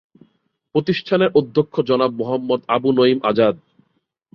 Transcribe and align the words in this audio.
প্রতিষ্ঠানের 0.75 1.33
অধ্যক্ষ 1.35 1.75
জনাব 1.89 2.11
মুহাম্মদ 2.13 2.61
আবু 2.67 2.89
নঈম 2.91 3.19
আজাদ। 3.23 3.55